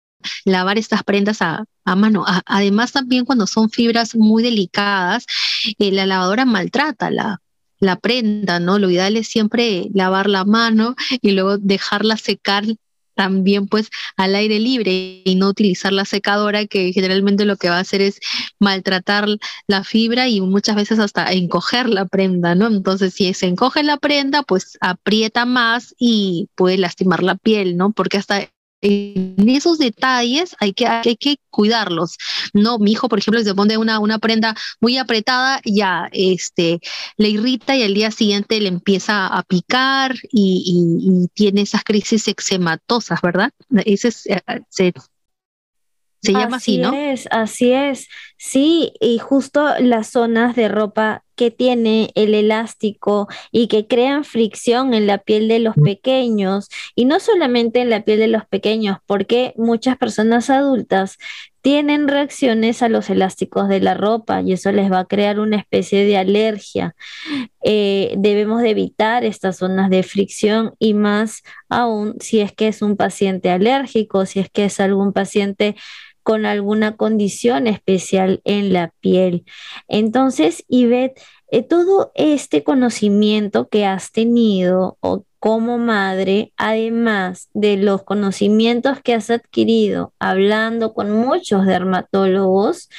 lavar 0.46 0.78
estas 0.78 1.04
prendas 1.04 1.42
a, 1.42 1.66
mano. 1.96 2.26
además, 2.46 2.92
también 2.92 3.26
cuando 3.26 3.48
son 3.48 3.70
fibras 3.70 4.16
muy 4.16 4.44
delicadas, 4.44 5.26
eh, 5.80 5.92
la 5.92 6.06
lavadora 6.06 6.46
maltrata 6.46 7.10
la, 7.10 7.42
la 7.80 7.96
prenda, 7.98 8.60
¿no? 8.60 8.80
Lo 8.80 8.90
ideal 8.90 9.18
es 9.18 9.28
siempre 9.28 9.90
lavar 9.94 10.30
la 10.30 10.46
mano 10.46 10.96
y 11.22 11.32
luego 11.32 11.58
dejarla 11.58 12.18
secar 12.18 12.66
también 13.18 13.68
pues 13.68 13.90
al 14.16 14.36
aire 14.36 14.60
libre 14.60 15.22
y 15.26 15.36
no 15.36 15.50
utilizar 15.50 15.92
la 15.92 16.06
secadora 16.06 16.68
que 16.68 16.94
generalmente 16.94 17.44
lo 17.44 17.58
que 17.58 17.70
va 17.70 17.78
a 17.78 17.82
hacer 17.82 18.02
es 18.02 18.20
maltratar 18.60 19.28
la 19.68 19.84
fibra 19.84 20.30
y 20.30 20.40
muchas 20.40 20.76
veces 20.78 21.00
hasta 21.00 21.26
encoger 21.34 21.90
la 21.90 22.06
prenda, 22.06 22.56
¿no? 22.56 22.68
Entonces 22.68 23.14
si 23.16 23.34
se 23.34 23.48
encoge 23.48 23.84
la 23.84 23.98
prenda 23.98 24.44
pues 24.44 24.78
aprieta 24.80 25.46
más 25.46 25.96
y 26.00 26.50
puede 26.56 26.78
lastimar 26.78 27.24
la 27.24 27.36
piel, 27.36 27.76
¿no? 27.76 27.92
Porque 27.92 28.18
hasta 28.18 28.50
en 28.82 29.50
esos 29.50 29.78
detalles 29.78 30.56
hay 30.60 30.74
que, 30.74 30.88
hay 30.88 31.16
que 31.18 31.38
cuidarlos. 31.50 32.18
No, 32.54 32.78
mi 32.80 32.92
hijo, 32.92 33.10
por 33.10 33.20
ejemplo, 33.20 33.42
se 33.44 33.56
pone 33.56 33.78
una, 33.78 34.00
una 34.00 34.20
prenda 34.20 34.56
muy 34.80 34.98
apretada, 34.98 35.62
ya 35.66 36.10
este, 36.12 36.80
le 37.18 37.30
irrita 37.30 37.76
y 37.76 37.84
al 37.84 37.94
día 37.94 38.12
siguiente 38.12 38.60
le 38.60 38.68
empieza 38.68 39.28
a 39.28 39.44
picar 39.44 40.16
y, 40.32 41.28
tiene 41.34 41.62
esas 41.62 41.84
crisis 41.84 42.28
eczematosas, 42.28 43.22
¿verdad? 43.22 43.52
Ese 43.86 44.10
eh, 44.26 44.42
se, 44.70 44.94
se 46.22 46.34
llama 46.34 46.58
así, 46.58 46.78
¿no? 46.78 46.90
Así 46.90 46.98
es, 46.98 47.28
así 47.32 47.72
es. 47.72 48.08
Sí, 48.38 48.94
y 49.00 49.18
justo 49.20 49.68
las 49.80 50.08
zonas 50.08 50.56
de 50.56 50.68
ropa 50.68 51.24
que 51.36 51.52
tiene 51.52 52.12
el 52.16 52.34
elástico 52.34 53.28
y 53.52 53.68
que 53.68 53.88
crean 53.88 54.24
fricción 54.24 54.94
en 54.94 55.08
la 55.08 55.20
piel 55.20 55.48
de 55.48 55.60
los 55.60 55.76
pequeños 55.76 56.68
y 56.96 57.06
no 57.06 57.20
solamente 57.20 57.80
en 57.80 57.90
la 57.90 58.04
piel 58.04 58.20
de 58.20 58.28
los 58.28 58.46
pequeños, 58.46 58.98
porque 59.06 59.54
muchas 59.56 59.98
personas 59.98 60.50
adultas 60.50 61.18
tienen 61.68 62.08
reacciones 62.08 62.82
a 62.82 62.88
los 62.88 63.10
elásticos 63.10 63.68
de 63.68 63.82
la 63.82 63.94
ropa 63.94 64.42
y 64.42 64.54
eso 64.54 64.72
les 64.72 64.90
va 64.90 65.00
a 65.00 65.06
crear 65.06 65.38
una 65.38 65.58
especie 65.58 66.06
de 66.06 66.16
alergia. 66.16 66.96
Eh, 67.62 68.16
debemos 68.18 68.62
de 68.62 68.70
evitar 68.70 69.26
estas 69.26 69.58
zonas 69.58 69.90
de 69.90 70.02
fricción 70.04 70.76
y 70.80 70.94
más 70.94 71.44
aún 71.68 72.16
si 72.22 72.40
es 72.40 72.54
que 72.54 72.70
es 72.70 72.82
un 72.82 72.96
paciente 72.96 73.50
alérgico, 73.50 74.26
si 74.26 74.40
es 74.40 74.50
que 74.50 74.64
es 74.64 74.80
algún 74.80 75.12
paciente 75.12 75.76
con 76.24 76.46
alguna 76.46 76.96
condición 76.96 77.68
especial 77.68 78.40
en 78.46 78.72
la 78.72 78.94
piel. 79.02 79.44
Entonces, 79.90 80.64
Ivette, 80.70 81.22
eh, 81.52 81.64
todo 81.64 82.14
este 82.16 82.64
conocimiento 82.64 83.68
que 83.68 83.86
has 83.86 84.14
tenido 84.14 84.98
o 85.02 85.26
como 85.40 85.78
madre, 85.78 86.54
además 86.58 87.50
de 87.54 87.78
los 87.78 88.04
conocimientos 88.04 89.02
que 89.02 89.14
has 89.14 89.30
adquirido 89.30 90.14
hablando 90.20 90.94
con 90.94 91.12
muchos 91.12 91.66
dermatólogos 91.66 92.90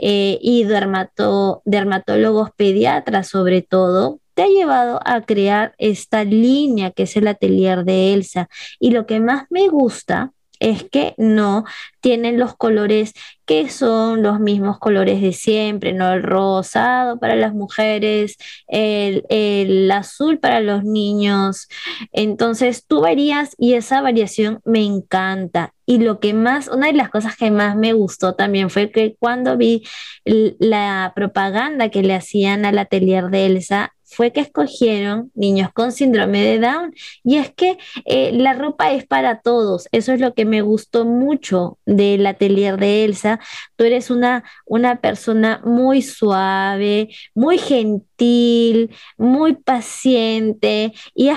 eh, 0.00 0.38
y 0.40 0.64
dermatólogos 0.64 2.50
pediatras 2.56 3.28
sobre 3.28 3.62
todo, 3.62 4.20
te 4.34 4.42
ha 4.42 4.48
llevado 4.48 5.00
a 5.04 5.20
crear 5.22 5.74
esta 5.78 6.24
línea 6.24 6.90
que 6.90 7.04
es 7.04 7.16
el 7.16 7.28
atelier 7.28 7.84
de 7.84 8.14
Elsa. 8.14 8.48
Y 8.80 8.90
lo 8.90 9.06
que 9.06 9.20
más 9.20 9.46
me 9.50 9.68
gusta 9.68 10.32
es 10.64 10.82
que 10.82 11.14
no 11.18 11.64
tienen 12.00 12.38
los 12.38 12.56
colores 12.56 13.12
que 13.44 13.68
son 13.68 14.22
los 14.22 14.40
mismos 14.40 14.78
colores 14.78 15.20
de 15.20 15.34
siempre, 15.34 15.92
¿no? 15.92 16.10
El 16.10 16.22
rosado 16.22 17.18
para 17.18 17.36
las 17.36 17.52
mujeres, 17.52 18.38
el, 18.66 19.90
azul 19.90 20.38
para 20.38 20.60
los 20.60 20.82
niños. 20.82 21.68
Entonces 22.12 22.86
tú 22.86 23.02
varías 23.02 23.54
y 23.58 23.74
esa 23.74 24.00
variación 24.00 24.60
me 24.64 24.82
encanta. 24.82 25.74
Y 25.84 25.98
lo 25.98 26.18
que 26.18 26.32
más, 26.32 26.68
una 26.68 26.86
de 26.86 26.94
las 26.94 27.10
cosas 27.10 27.36
que 27.36 27.50
más 27.50 27.76
me 27.76 27.92
gustó 27.92 28.34
también 28.34 28.70
fue 28.70 28.90
que 28.90 29.16
cuando 29.20 29.58
vi 29.58 29.84
la 30.24 31.12
propaganda 31.14 31.90
que 31.90 32.02
le 32.02 32.14
hacían 32.14 32.64
al 32.64 32.78
atelier 32.78 33.26
de 33.28 33.46
Elsa, 33.46 33.93
fue 34.04 34.32
que 34.32 34.40
escogieron 34.40 35.30
niños 35.34 35.70
con 35.72 35.92
síndrome 35.92 36.42
de 36.42 36.58
Down. 36.58 36.94
Y 37.22 37.36
es 37.36 37.52
que 37.52 37.78
eh, 38.04 38.32
la 38.32 38.54
ropa 38.54 38.92
es 38.92 39.06
para 39.06 39.40
todos. 39.40 39.88
Eso 39.92 40.12
es 40.12 40.20
lo 40.20 40.34
que 40.34 40.44
me 40.44 40.62
gustó 40.62 41.04
mucho 41.04 41.78
del 41.86 42.26
atelier 42.26 42.78
de 42.78 43.04
Elsa. 43.04 43.40
Tú 43.76 43.84
eres 43.84 44.10
una, 44.10 44.44
una 44.66 45.00
persona 45.00 45.60
muy 45.64 46.02
suave, 46.02 47.08
muy 47.34 47.58
gentil, 47.58 48.90
muy 49.16 49.54
paciente 49.54 50.92
y 51.14 51.30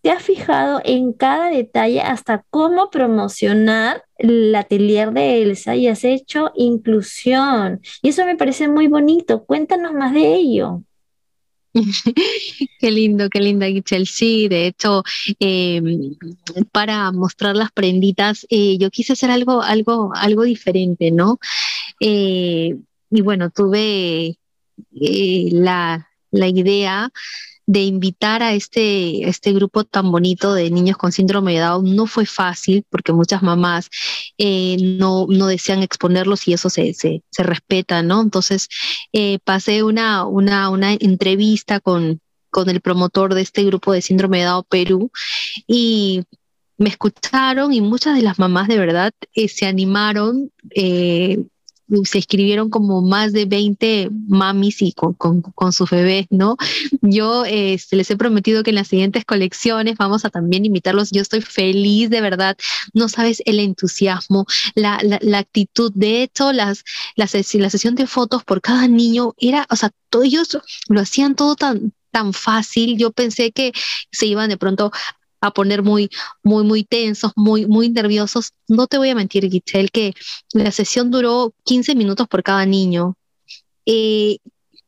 te 0.00 0.10
has 0.10 0.22
fijado 0.22 0.80
en 0.84 1.12
cada 1.12 1.50
detalle 1.50 2.00
hasta 2.00 2.44
cómo 2.50 2.90
promocionar 2.90 4.04
el 4.16 4.54
atelier 4.54 5.12
de 5.12 5.42
Elsa 5.42 5.76
y 5.76 5.88
has 5.88 6.04
hecho 6.04 6.50
inclusión. 6.54 7.80
Y 8.02 8.08
eso 8.10 8.24
me 8.24 8.36
parece 8.36 8.68
muy 8.68 8.86
bonito. 8.86 9.44
Cuéntanos 9.44 9.92
más 9.92 10.12
de 10.14 10.34
ello. 10.34 10.82
qué 12.80 12.90
lindo, 12.90 13.28
qué 13.30 13.40
linda 13.40 13.66
Gichel. 13.66 14.06
Sí, 14.06 14.48
de 14.48 14.66
hecho, 14.66 15.02
em, 15.38 16.16
para 16.72 17.12
mostrar 17.12 17.56
las 17.56 17.70
prenditas, 17.72 18.46
eh, 18.50 18.76
yo 18.78 18.90
quise 18.90 19.12
hacer 19.12 19.30
algo, 19.30 19.62
algo, 19.62 20.10
algo 20.14 20.42
diferente, 20.44 21.10
¿no? 21.10 21.38
Eh, 22.00 22.76
y 23.10 23.22
bueno, 23.22 23.50
tuve 23.50 24.38
eh, 25.00 25.48
la, 25.52 26.08
la 26.30 26.48
idea 26.48 27.10
de 27.70 27.82
invitar 27.82 28.42
a 28.42 28.52
este, 28.52 29.28
este 29.28 29.52
grupo 29.52 29.84
tan 29.84 30.10
bonito 30.10 30.54
de 30.54 30.72
niños 30.72 30.96
con 30.96 31.12
síndrome 31.12 31.52
de 31.52 31.60
Down 31.60 31.94
no 31.94 32.06
fue 32.06 32.26
fácil 32.26 32.84
porque 32.90 33.12
muchas 33.12 33.44
mamás 33.44 33.90
eh, 34.38 34.76
no, 34.80 35.26
no 35.28 35.46
desean 35.46 35.84
exponerlos 35.84 36.48
y 36.48 36.52
eso 36.52 36.68
se, 36.68 36.94
se, 36.94 37.22
respeta, 37.38 38.02
¿no? 38.02 38.22
Entonces 38.22 38.68
eh, 39.12 39.38
pasé 39.44 39.84
una, 39.84 40.26
una, 40.26 40.68
una 40.68 40.94
entrevista 40.94 41.78
con, 41.78 42.20
con 42.50 42.68
el 42.70 42.80
promotor 42.80 43.34
de 43.34 43.42
este 43.42 43.62
grupo 43.62 43.92
de 43.92 44.02
síndrome 44.02 44.38
de 44.38 44.46
Down 44.46 44.64
Perú 44.68 45.12
y 45.68 46.24
me 46.76 46.88
escucharon 46.88 47.72
y 47.72 47.80
muchas 47.80 48.16
de 48.16 48.22
las 48.22 48.40
mamás 48.40 48.66
de 48.66 48.78
verdad 48.78 49.12
eh, 49.32 49.46
se 49.46 49.66
animaron 49.66 50.50
se 52.04 52.18
escribieron 52.18 52.70
como 52.70 53.02
más 53.02 53.32
de 53.32 53.44
20 53.44 54.10
mamis 54.28 54.82
y 54.82 54.92
con, 54.92 55.14
con, 55.14 55.72
sus 55.72 55.90
bebés, 55.90 56.26
¿no? 56.30 56.56
Yo 57.02 57.44
este, 57.44 57.96
les 57.96 58.10
he 58.10 58.16
prometido 58.16 58.62
que 58.62 58.70
en 58.70 58.76
las 58.76 58.88
siguientes 58.88 59.24
colecciones 59.24 59.96
vamos 59.96 60.24
a 60.24 60.30
también 60.30 60.64
invitarlos. 60.64 61.10
Yo 61.10 61.22
estoy 61.22 61.40
feliz, 61.40 62.10
de 62.10 62.20
verdad. 62.20 62.56
No 62.94 63.08
sabes 63.08 63.42
el 63.46 63.60
entusiasmo, 63.60 64.46
la, 64.74 65.00
la, 65.02 65.38
actitud. 65.38 65.92
De 65.94 66.22
hecho, 66.22 66.52
las, 66.52 66.84
la, 67.16 67.28
la 67.54 67.70
sesión 67.70 67.94
de 67.94 68.06
fotos 68.06 68.44
por 68.44 68.60
cada 68.60 68.86
niño 68.88 69.34
era, 69.38 69.66
o 69.70 69.76
sea, 69.76 69.90
ellos 70.22 70.58
lo 70.88 71.00
hacían 71.00 71.34
todo 71.34 71.56
tan, 71.56 71.92
tan 72.10 72.32
fácil. 72.32 72.98
Yo 72.98 73.12
pensé 73.12 73.52
que 73.52 73.72
se 74.10 74.26
iban 74.26 74.48
de 74.48 74.56
pronto 74.56 74.92
a 75.40 75.50
poner 75.50 75.82
muy, 75.82 76.10
muy, 76.42 76.64
muy 76.64 76.84
tensos, 76.84 77.32
muy, 77.36 77.66
muy 77.66 77.88
nerviosos. 77.88 78.52
No 78.68 78.86
te 78.86 78.98
voy 78.98 79.10
a 79.10 79.14
mentir, 79.14 79.48
Giselle, 79.50 79.88
que 79.88 80.14
la 80.52 80.70
sesión 80.70 81.10
duró 81.10 81.52
15 81.64 81.94
minutos 81.94 82.28
por 82.28 82.42
cada 82.42 82.66
niño. 82.66 83.16
Eh, 83.86 84.38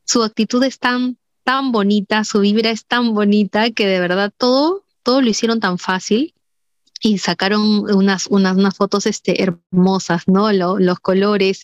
su 0.04 0.22
actitud 0.22 0.62
es 0.64 0.78
tan, 0.78 1.16
tan 1.44 1.72
bonita, 1.72 2.24
su 2.24 2.40
vibra 2.40 2.70
es 2.70 2.84
tan 2.86 3.14
bonita 3.14 3.70
que 3.70 3.86
de 3.86 4.00
verdad 4.00 4.32
todo, 4.36 4.84
todo 5.02 5.20
lo 5.20 5.28
hicieron 5.28 5.60
tan 5.60 5.78
fácil 5.78 6.34
y 7.02 7.18
sacaron 7.18 7.90
unas, 7.90 8.26
unas, 8.28 8.56
unas 8.56 8.76
fotos 8.76 9.06
este, 9.06 9.42
hermosas, 9.42 10.22
¿no? 10.28 10.52
los 10.52 11.00
colores, 11.00 11.62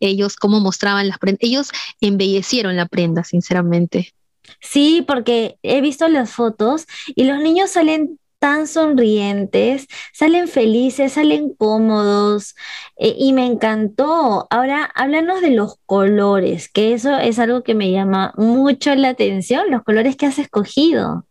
ellos 0.00 0.36
cómo 0.36 0.60
mostraban 0.60 1.08
las 1.08 1.18
prendas, 1.18 1.40
ellos 1.42 1.70
embellecieron 2.00 2.76
la 2.76 2.86
prenda, 2.86 3.22
sinceramente. 3.22 4.12
Sí, 4.60 5.04
porque 5.06 5.58
he 5.62 5.80
visto 5.80 6.08
las 6.08 6.32
fotos 6.32 6.86
y 7.14 7.24
los 7.24 7.38
niños 7.38 7.70
salen 7.70 8.18
tan 8.40 8.66
sonrientes, 8.66 9.86
salen 10.12 10.48
felices, 10.48 11.12
salen 11.12 11.54
cómodos 11.54 12.56
eh, 12.96 13.14
y 13.18 13.32
me 13.32 13.46
encantó. 13.46 14.48
Ahora, 14.50 14.84
háblanos 14.94 15.40
de 15.42 15.52
los 15.52 15.76
colores, 15.86 16.68
que 16.70 16.94
eso 16.94 17.16
es 17.18 17.38
algo 17.38 17.62
que 17.62 17.74
me 17.76 17.92
llama 17.92 18.32
mucho 18.36 18.94
la 18.96 19.10
atención, 19.10 19.70
los 19.70 19.82
colores 19.84 20.16
que 20.16 20.26
has 20.26 20.38
escogido. 20.40 21.26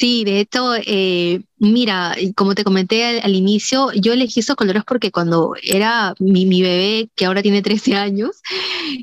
Sí, 0.00 0.24
de 0.24 0.40
hecho, 0.40 0.74
eh, 0.76 1.42
mira, 1.58 2.16
como 2.34 2.54
te 2.54 2.64
comenté 2.64 3.20
al, 3.20 3.34
inicio, 3.34 3.92
yo 3.92 4.14
elegí 4.14 4.40
esos 4.40 4.56
colores 4.56 4.82
porque 4.86 5.12
cuando 5.12 5.52
era 5.62 6.14
mi, 6.18 6.46
mi, 6.46 6.62
bebé, 6.62 7.10
que 7.14 7.26
ahora 7.26 7.42
tiene 7.42 7.60
13 7.60 7.94
años, 7.96 8.30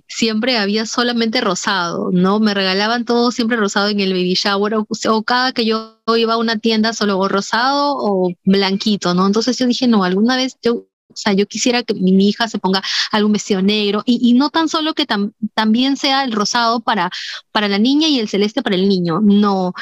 siempre 0.08 0.58
había 0.58 0.88
solamente 0.88 1.40
rosado, 1.40 2.10
¿no? 2.12 2.40
Me 2.40 2.56
regalaban 2.56 3.06
todo 3.06 3.32
siempre 3.32 3.58
rosado 3.58 3.90
en 3.90 4.00
el 4.00 4.12
baby 4.12 4.34
shower 4.34 4.74
o, 4.74 5.24
cada 5.24 5.52
que 5.52 5.66
yo 5.66 6.00
iba 6.18 6.34
a 6.34 6.38
una 6.38 6.58
tienda 6.58 6.94
solo 6.94 7.28
rosado 7.28 7.94
o 7.96 8.34
blanquito, 8.44 9.14
¿no? 9.14 9.28
Entonces 9.28 9.56
yo 9.60 9.68
dije, 9.68 9.88
no, 9.88 10.04
alguna 10.04 10.36
vez 10.36 10.58
yo 10.64 10.88
o 11.10 11.16
sea, 11.16 11.34
yo 11.34 11.48
quisiera 11.48 11.84
que 11.84 11.94
mi, 11.94 12.28
hija 12.28 12.48
se 12.48 12.60
ponga 12.60 12.84
algún 13.12 13.32
vestido 13.32 13.62
negro 13.62 14.04
y, 14.06 14.34
no 14.34 14.50
tan 14.50 14.70
solo 14.70 14.94
que 14.94 15.08
también 15.54 15.98
sea 15.98 16.24
el 16.24 16.32
rosado 16.32 16.82
para, 16.82 17.10
para 17.52 17.68
la 17.68 17.80
niña 17.80 18.08
y 18.08 18.20
el 18.20 18.30
celeste 18.30 18.62
para 18.62 18.76
el 18.76 18.88
niño. 18.88 19.20
No, 19.22 19.74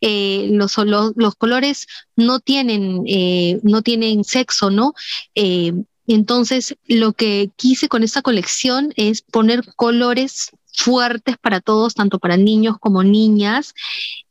eh, 0.00 0.48
los, 0.50 0.76
los, 0.78 1.34
colores 1.36 1.86
no 2.16 2.40
tienen, 2.40 3.02
eh, 3.06 3.60
no 3.62 3.82
tienen 3.82 4.24
sexo, 4.24 4.70
¿no? 4.70 4.94
Eh, 5.34 5.72
entonces, 6.06 6.74
lo 6.86 7.12
que 7.12 7.50
quise 7.56 7.88
con 7.88 8.02
esta 8.02 8.22
colección 8.22 8.92
es 8.96 9.22
poner 9.22 9.62
colores 9.76 10.50
fuertes 10.72 11.36
para 11.38 11.60
todos, 11.60 11.94
tanto 11.94 12.18
para 12.18 12.36
niños 12.36 12.76
como 12.80 13.02
niñas. 13.04 13.74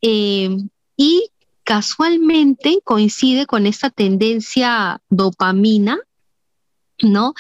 y 0.02 1.30
casualmente 1.64 2.80
coincide 2.84 3.46
con 3.46 3.66
esta 3.68 3.90
tendencia 3.92 5.00
dopamina 5.10 6.00
¿no? 7.02 7.34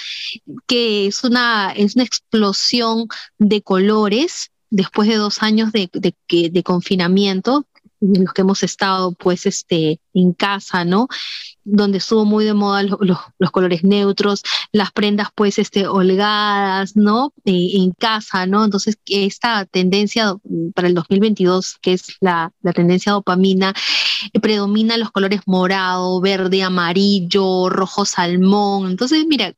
Que 0.67 1.07
es 1.07 1.23
una, 1.23 1.71
es 1.71 1.95
una 1.95 2.05
explosión 2.05 3.07
de 3.37 3.61
colores 3.61 4.51
después 4.69 5.07
de 5.09 5.15
dos 5.15 5.43
años 5.43 5.71
de, 5.71 5.89
de, 5.93 6.15
de 6.49 6.63
confinamiento, 6.63 7.57
en 7.57 7.70
los 8.01 8.33
que 8.33 8.41
hemos 8.41 8.63
estado 8.63 9.13
pues 9.13 9.45
este, 9.45 9.99
en 10.13 10.33
casa, 10.33 10.83
¿no? 10.83 11.07
Donde 11.63 11.99
estuvo 11.99 12.25
muy 12.25 12.43
de 12.43 12.53
moda 12.53 12.83
los, 12.83 13.51
colores 13.51 13.83
neutros, 13.83 14.43
las 14.71 14.91
prendas 14.91 15.29
pues 15.35 15.59
este, 15.59 15.87
holgadas, 15.87 16.95
¿no? 16.95 17.33
Eh, 17.45 17.69
en 17.75 17.91
casa, 17.91 18.47
¿no? 18.47 18.65
Entonces 18.65 18.97
esta 19.05 19.65
tendencia 19.65 20.35
para 20.73 20.87
el 20.87 20.95
2022, 20.95 21.77
que 21.81 21.93
es 21.93 22.17
la, 22.19 22.51
la 22.61 22.73
tendencia 22.73 23.11
dopamina, 23.11 23.73
predomina 24.41 24.97
los 24.97 25.11
colores 25.11 25.41
morado, 25.45 26.19
verde, 26.21 26.63
amarillo, 26.63 27.69
rojo 27.69 28.05
salmón. 28.05 28.89
Entonces, 28.89 29.25
mira, 29.27 29.53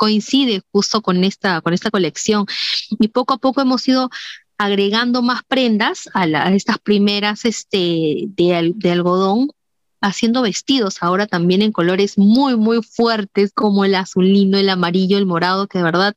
coincide 0.00 0.62
justo 0.72 1.02
con 1.02 1.24
esta, 1.24 1.60
con 1.60 1.74
esta 1.74 1.90
colección. 1.90 2.46
Y 2.98 3.08
poco 3.08 3.34
a 3.34 3.38
poco 3.38 3.60
hemos 3.60 3.86
ido 3.86 4.08
agregando 4.60 5.22
más 5.22 5.40
prendas 5.42 6.10
a, 6.12 6.52
estas 6.52 6.78
primeras 6.78 7.46
este, 7.46 8.26
de, 8.26 8.74
algodón, 8.90 9.48
haciendo 10.02 10.42
vestidos 10.42 10.98
ahora 11.00 11.26
también 11.26 11.62
en 11.62 11.72
colores 11.72 12.18
muy, 12.18 12.56
muy 12.56 12.82
fuertes 12.82 13.52
como 13.54 13.86
el 13.86 13.94
azulino, 13.94 14.58
el 14.58 14.68
amarillo, 14.68 15.16
el 15.16 15.24
morado, 15.24 15.66
que 15.66 15.78
de 15.78 15.84
verdad 15.84 16.14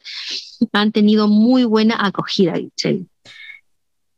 han 0.73 0.91
tenido 0.91 1.29
muy 1.29 1.63
buena 1.63 1.95
acogida, 2.06 2.56
Michelle. 2.56 3.06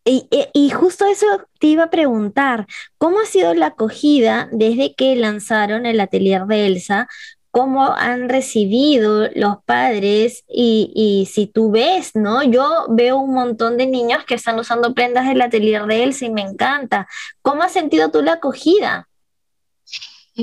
Y, 0.05 0.27
y, 0.53 0.69
justo 0.71 1.05
eso 1.05 1.27
te 1.59 1.67
iba 1.67 1.83
a 1.83 1.89
preguntar, 1.91 2.65
¿cómo 2.97 3.19
ha 3.19 3.25
sido 3.25 3.53
la 3.53 3.67
acogida 3.67 4.49
desde 4.51 4.95
que 4.95 5.15
lanzaron 5.15 5.85
el 5.85 5.99
atelier 5.99 6.45
de 6.45 6.65
Elsa 6.65 7.07
cómo 7.55 7.95
han 7.95 8.27
recibido 8.27 9.29
los 9.33 9.63
padres 9.63 10.43
y, 10.45 11.25
si 11.31 11.47
tú 11.47 11.71
ves, 11.71 12.11
¿no? 12.13 12.43
Yo 12.43 12.85
veo 12.89 13.15
un 13.15 13.33
montón 13.33 13.77
de 13.77 13.87
niños 13.87 14.25
que 14.25 14.35
están 14.35 14.59
usando 14.59 14.93
prendas 14.93 15.25
del 15.25 15.39
atelier 15.39 15.85
de 15.85 16.03
Elsa 16.03 16.25
y 16.25 16.31
me 16.31 16.41
encanta. 16.41 17.07
¿Cómo 17.41 17.63
has 17.63 17.71
sentido 17.71 18.11
tú 18.11 18.21
la 18.21 18.33
acogida? 18.33 19.07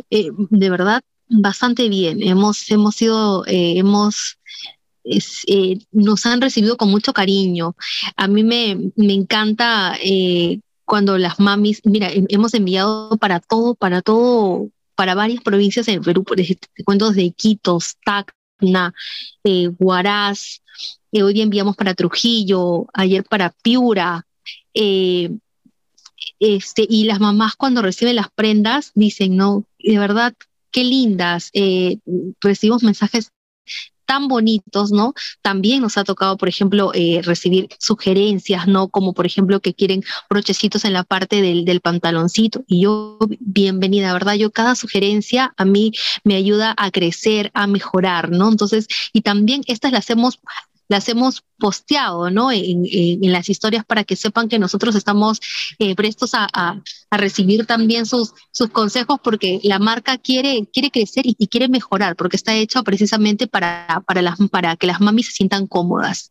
Eh, 0.08 0.30
de 0.48 0.70
verdad, 0.70 1.02
bastante 1.28 1.90
bien. 1.90 2.22
Hemos, 2.22 2.70
hemos 2.70 2.94
sido, 2.94 3.44
eh, 3.44 3.74
hemos 3.76 4.38
eh, 5.04 5.80
nos 5.90 6.24
han 6.24 6.40
recibido 6.40 6.78
con 6.78 6.90
mucho 6.90 7.12
cariño. 7.12 7.76
A 8.16 8.26
mí 8.26 8.42
me, 8.42 8.90
me 8.96 9.12
encanta 9.12 9.98
cuando 10.86 11.18
las 11.18 11.38
mamis, 11.38 11.82
mira, 11.84 12.08
hemos 12.10 12.54
enviado 12.54 13.18
para 13.18 13.38
todo, 13.38 13.74
para 13.74 14.00
todo 14.00 14.70
para 14.94 15.14
varias 15.14 15.42
provincias 15.42 15.88
en 15.88 16.02
Perú, 16.02 16.24
por 16.24 16.40
ejemplo, 16.40 16.68
cuentos 16.84 17.14
de 17.14 17.22
Iquitos, 17.22 17.96
Tacna, 18.04 18.94
eh, 19.44 19.70
eh, 21.12 21.22
hoy 21.22 21.40
enviamos 21.40 21.76
para 21.76 21.94
Trujillo, 21.94 22.86
ayer 22.94 23.24
para 23.24 23.50
Piura, 23.62 24.26
eh, 24.74 25.30
este, 26.38 26.86
y 26.88 27.04
las 27.04 27.20
mamás 27.20 27.56
cuando 27.56 27.82
reciben 27.82 28.16
las 28.16 28.30
prendas 28.30 28.92
dicen, 28.94 29.36
no, 29.36 29.64
de 29.78 29.98
verdad, 29.98 30.34
qué 30.70 30.84
lindas, 30.84 31.50
recibimos 32.40 32.82
mensajes 32.82 33.32
tan 34.06 34.28
bonitos, 34.28 34.92
¿no? 34.92 35.14
También 35.42 35.82
nos 35.82 35.96
ha 35.98 36.04
tocado, 36.04 36.36
por 36.36 36.48
ejemplo, 36.48 36.92
eh, 36.94 37.20
recibir 37.22 37.68
sugerencias, 37.78 38.66
¿no? 38.66 38.88
Como 38.88 39.12
por 39.12 39.26
ejemplo 39.26 39.60
que 39.60 39.74
quieren 39.74 40.02
brochecitos 40.28 40.84
en 40.84 40.92
la 40.92 41.04
parte 41.04 41.42
del, 41.42 41.64
del 41.64 41.80
pantaloncito. 41.80 42.64
Y 42.66 42.82
yo, 42.82 43.18
bienvenida, 43.40 44.12
¿verdad? 44.12 44.34
Yo 44.34 44.50
cada 44.50 44.74
sugerencia 44.74 45.54
a 45.56 45.64
mí 45.64 45.92
me 46.24 46.34
ayuda 46.34 46.74
a 46.76 46.90
crecer, 46.90 47.50
a 47.54 47.66
mejorar, 47.66 48.30
¿no? 48.30 48.48
Entonces, 48.48 48.86
y 49.12 49.22
también 49.22 49.62
estas 49.66 49.92
las 49.92 50.08
hemos 50.10 50.40
las 50.92 51.08
hemos 51.08 51.42
posteado, 51.58 52.30
¿no? 52.30 52.52
En, 52.52 52.84
las 53.32 53.48
historias 53.48 53.84
para 53.84 54.04
que 54.04 54.14
sepan 54.14 54.48
que 54.48 54.58
nosotros 54.58 54.94
estamos 54.94 55.40
eh, 55.78 55.94
prestos 55.96 56.32
a, 56.34 56.80
recibir 57.10 57.66
también 57.66 58.06
sus, 58.06 58.34
sus 58.52 58.68
consejos 58.68 59.18
porque 59.22 59.60
la 59.62 59.78
marca 59.78 60.18
quiere, 60.18 60.66
quiere 60.72 60.90
crecer 60.90 61.24
y, 61.26 61.46
quiere 61.48 61.68
mejorar 61.68 62.14
porque 62.16 62.36
está 62.36 62.54
hecha 62.54 62.82
precisamente 62.82 63.46
para, 63.46 64.02
para, 64.06 64.22
las, 64.22 64.38
para 64.50 64.76
que 64.76 64.86
las 64.86 65.00
mamis 65.00 65.26
se 65.26 65.32
sientan 65.32 65.66
cómodas. 65.66 66.30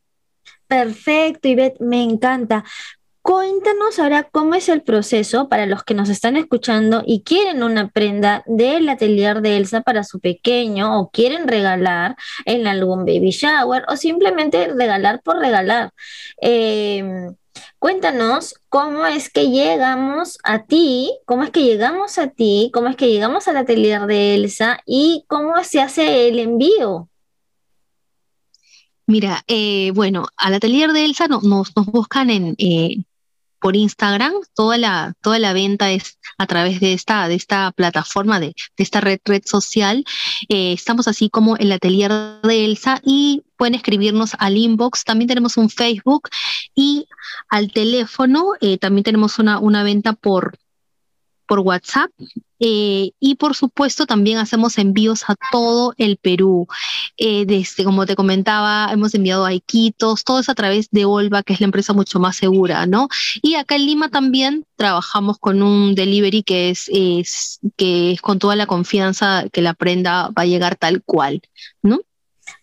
Perfecto, 0.67 1.47
Ivette, 1.47 1.79
me 1.81 2.03
encanta. 2.03 2.63
Cuéntanos 3.21 3.99
ahora 3.99 4.23
cómo 4.23 4.55
es 4.55 4.67
el 4.67 4.81
proceso 4.81 5.47
para 5.47 5.67
los 5.67 5.83
que 5.83 5.93
nos 5.93 6.09
están 6.09 6.37
escuchando 6.37 7.03
y 7.05 7.21
quieren 7.21 7.61
una 7.61 7.89
prenda 7.89 8.43
del 8.47 8.89
atelier 8.89 9.41
de 9.41 9.57
Elsa 9.57 9.81
para 9.81 10.03
su 10.03 10.19
pequeño 10.19 10.99
o 10.99 11.11
quieren 11.11 11.47
regalar 11.47 12.15
en 12.45 12.65
algún 12.65 13.05
baby 13.05 13.29
shower 13.29 13.83
o 13.89 13.95
simplemente 13.95 14.69
regalar 14.69 15.21
por 15.21 15.37
regalar. 15.37 15.91
Em, 16.37 17.35
cuéntanos 17.77 18.55
cómo 18.69 19.05
es 19.05 19.29
que 19.29 19.51
llegamos 19.51 20.39
a 20.43 20.65
ti, 20.65 21.15
cómo 21.25 21.43
es 21.43 21.51
que 21.51 21.63
llegamos 21.63 22.17
a 22.17 22.27
ti, 22.27 22.71
cómo 22.73 22.87
es 22.89 22.95
que 22.95 23.09
llegamos 23.09 23.47
al 23.47 23.57
atelier 23.57 24.07
de 24.07 24.33
Elsa 24.33 24.79
y 24.87 25.25
cómo 25.27 25.63
se 25.63 25.79
hace 25.79 26.27
el 26.27 26.39
envío. 26.39 27.07
Mira, 29.05 29.43
eh, 29.47 29.91
bueno, 29.93 30.25
al 30.37 30.55
atelier 30.55 30.91
de 30.91 31.05
Elsa 31.05 31.27
nos, 31.27 31.43
nos 31.43 31.85
buscan 31.85 32.29
en, 32.29 32.55
eh, 32.57 33.03
por 33.61 33.75
Instagram, 33.75 34.33
toda 34.55 34.77
la, 34.77 35.13
toda 35.21 35.39
la 35.39 35.53
venta 35.53 35.91
es 35.91 36.17
a 36.37 36.47
través 36.47 36.79
de 36.79 36.93
esta, 36.93 37.27
de 37.27 37.35
esta 37.35 37.71
plataforma, 37.71 38.39
de, 38.39 38.55
esta 38.75 38.99
red, 38.99 39.19
red 39.23 39.43
social. 39.45 40.03
Eh, 40.49 40.73
estamos 40.73 41.07
así 41.07 41.29
como 41.29 41.55
el 41.57 41.71
atelier 41.71 42.11
de 42.41 42.65
Elsa 42.65 42.99
y 43.03 43.43
pueden 43.57 43.75
escribirnos 43.75 44.31
al 44.39 44.57
inbox. 44.57 45.03
También 45.03 45.27
tenemos 45.27 45.57
un 45.57 45.69
Facebook 45.69 46.29
y 46.73 47.07
al 47.49 47.71
teléfono. 47.71 48.53
Eh, 48.59 48.79
también 48.79 49.03
tenemos 49.03 49.37
una, 49.37 49.59
una 49.59 49.83
venta 49.83 50.13
por, 50.13 50.57
por 51.51 51.59
WhatsApp 51.59 52.09
eh, 52.61 53.11
y 53.19 53.35
por 53.35 53.55
supuesto 53.57 54.05
también 54.05 54.37
hacemos 54.37 54.77
envíos 54.77 55.29
a 55.29 55.35
todo 55.51 55.93
el 55.97 56.15
Perú. 56.15 56.65
Eh, 57.17 57.45
desde, 57.45 57.83
como 57.83 58.05
te 58.05 58.15
comentaba, 58.15 58.87
hemos 58.89 59.13
enviado 59.15 59.43
a 59.43 59.53
Iquitos, 59.53 60.23
todo 60.23 60.39
es 60.39 60.47
a 60.47 60.55
través 60.55 60.89
de 60.91 61.03
Olva, 61.03 61.43
que 61.43 61.51
es 61.51 61.59
la 61.59 61.65
empresa 61.65 61.91
mucho 61.91 62.21
más 62.21 62.37
segura, 62.37 62.85
¿no? 62.85 63.09
Y 63.41 63.55
acá 63.55 63.75
en 63.75 63.85
Lima 63.85 64.07
también 64.07 64.63
trabajamos 64.77 65.39
con 65.39 65.61
un 65.61 65.93
delivery 65.93 66.41
que 66.43 66.69
es, 66.69 66.89
es 66.93 67.59
que 67.75 68.13
es 68.13 68.21
con 68.21 68.39
toda 68.39 68.55
la 68.55 68.65
confianza 68.65 69.43
que 69.51 69.61
la 69.61 69.73
prenda 69.73 70.29
va 70.29 70.43
a 70.43 70.45
llegar 70.45 70.77
tal 70.77 71.03
cual, 71.03 71.41
¿no? 71.81 71.99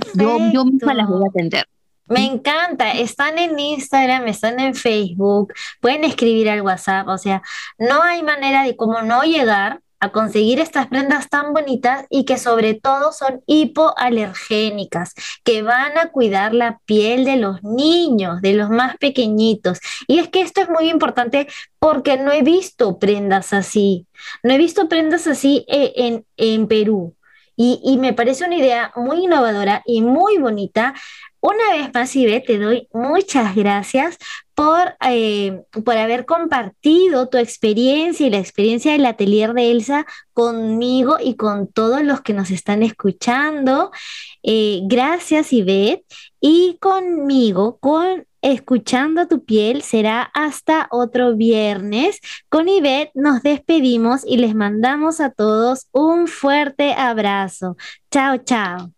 yo 0.52 0.64
misma 0.64 0.94
las 0.94 1.06
voy 1.08 1.22
a 1.24 1.28
atender. 1.28 1.66
Me 2.06 2.24
encanta, 2.26 2.90
están 2.90 3.38
en 3.38 3.58
Instagram, 3.58 4.26
están 4.26 4.58
en 4.58 4.74
Facebook, 4.74 5.52
pueden 5.80 6.02
escribir 6.02 6.50
al 6.50 6.62
WhatsApp, 6.62 7.06
o 7.06 7.16
sea, 7.16 7.40
no 7.78 8.02
hay 8.02 8.24
manera 8.24 8.64
de 8.64 8.74
cómo 8.74 9.00
no 9.02 9.22
llegar 9.22 9.80
a 10.00 10.10
conseguir 10.10 10.60
estas 10.60 10.86
prendas 10.86 11.28
tan 11.28 11.52
bonitas 11.52 12.06
y 12.08 12.24
que 12.24 12.38
sobre 12.38 12.74
todo 12.74 13.12
son 13.12 13.42
hipoalergénicas, 13.46 15.14
que 15.44 15.62
van 15.62 15.98
a 15.98 16.10
cuidar 16.10 16.54
la 16.54 16.80
piel 16.86 17.24
de 17.24 17.36
los 17.36 17.62
niños, 17.62 18.40
de 18.40 18.54
los 18.54 18.70
más 18.70 18.96
pequeñitos. 18.96 19.78
Y 20.06 20.18
es 20.18 20.28
que 20.28 20.40
esto 20.40 20.62
es 20.62 20.70
muy 20.70 20.88
importante 20.88 21.46
porque 21.78 22.16
no 22.16 22.32
he 22.32 22.42
visto 22.42 22.98
prendas 22.98 23.52
así, 23.52 24.06
no 24.42 24.52
he 24.54 24.58
visto 24.58 24.88
prendas 24.88 25.26
así 25.26 25.64
eh, 25.68 25.92
en, 25.96 26.26
en 26.36 26.66
Perú. 26.66 27.14
Y, 27.56 27.78
y, 27.84 27.98
me 27.98 28.14
parece 28.14 28.46
una 28.46 28.56
idea 28.56 28.90
muy 28.96 29.24
innovadora 29.24 29.82
y 29.84 30.00
muy 30.00 30.38
bonita 30.38 30.94
una 31.40 31.70
vez 31.72 31.92
más, 31.94 32.14
Ibe, 32.14 32.40
te 32.40 32.58
doy 32.58 32.88
muchas 32.92 33.54
gracias 33.54 34.18
por, 34.54 34.94
eh, 35.06 35.62
por 35.84 35.96
haber 35.96 36.26
compartido 36.26 37.28
tu 37.28 37.38
experiencia 37.38 38.26
y 38.26 38.30
la 38.30 38.38
experiencia 38.38 38.92
del 38.92 39.06
atelier 39.06 39.54
de 39.54 39.70
Elsa 39.70 40.06
conmigo 40.34 41.16
y 41.22 41.36
con 41.36 41.66
todos 41.66 42.02
los 42.02 42.20
que 42.20 42.34
nos 42.34 42.50
están 42.50 42.82
escuchando. 42.82 43.90
Eh, 44.42 44.80
gracias, 44.84 45.52
Ivette. 45.52 46.04
Y 46.40 46.78
conmigo, 46.80 47.78
con 47.78 48.26
Escuchando 48.42 49.28
tu 49.28 49.44
piel, 49.44 49.82
será 49.82 50.22
hasta 50.22 50.88
otro 50.90 51.36
viernes. 51.36 52.20
Con 52.48 52.70
Ivette 52.70 53.10
nos 53.14 53.42
despedimos 53.42 54.22
y 54.24 54.38
les 54.38 54.54
mandamos 54.54 55.20
a 55.20 55.30
todos 55.30 55.88
un 55.92 56.26
fuerte 56.26 56.94
abrazo. 56.94 57.76
Chao, 58.10 58.38
chao. 58.38 58.92